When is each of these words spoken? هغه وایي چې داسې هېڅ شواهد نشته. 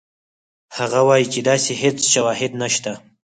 هغه 0.77 0.99
وایي 1.07 1.25
چې 1.33 1.39
داسې 1.49 1.71
هېڅ 1.81 1.97
شواهد 2.13 2.51
نشته. 2.61 2.91